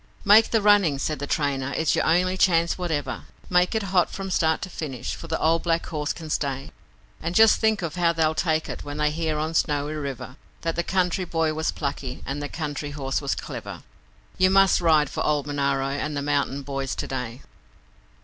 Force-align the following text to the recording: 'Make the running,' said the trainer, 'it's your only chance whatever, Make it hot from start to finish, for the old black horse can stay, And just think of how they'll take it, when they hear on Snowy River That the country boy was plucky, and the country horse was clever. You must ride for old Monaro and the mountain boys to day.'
'Make 0.25 0.49
the 0.49 0.63
running,' 0.63 0.97
said 0.97 1.19
the 1.19 1.27
trainer, 1.27 1.75
'it's 1.77 1.93
your 1.95 2.07
only 2.07 2.35
chance 2.35 2.75
whatever, 2.75 3.25
Make 3.51 3.75
it 3.75 3.83
hot 3.93 4.09
from 4.09 4.31
start 4.31 4.59
to 4.63 4.69
finish, 4.71 5.13
for 5.13 5.27
the 5.27 5.39
old 5.39 5.61
black 5.61 5.85
horse 5.85 6.11
can 6.11 6.31
stay, 6.31 6.71
And 7.21 7.35
just 7.35 7.59
think 7.59 7.83
of 7.83 7.93
how 7.97 8.11
they'll 8.11 8.33
take 8.33 8.67
it, 8.67 8.83
when 8.83 8.97
they 8.97 9.11
hear 9.11 9.37
on 9.37 9.53
Snowy 9.53 9.93
River 9.93 10.37
That 10.61 10.75
the 10.75 10.81
country 10.81 11.25
boy 11.25 11.53
was 11.53 11.69
plucky, 11.71 12.23
and 12.25 12.41
the 12.41 12.49
country 12.49 12.89
horse 12.89 13.21
was 13.21 13.35
clever. 13.35 13.83
You 14.39 14.49
must 14.49 14.81
ride 14.81 15.07
for 15.11 15.23
old 15.23 15.45
Monaro 15.45 15.89
and 15.89 16.17
the 16.17 16.23
mountain 16.23 16.63
boys 16.63 16.95
to 16.95 17.05
day.' 17.05 17.43